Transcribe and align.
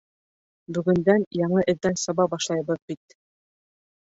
Бөгөндән 0.77 1.25
яңы 1.41 1.65
эҙҙән 1.73 1.99
саба 2.05 2.27
башлайбыҙ 2.33 2.83
бит. 2.93 3.17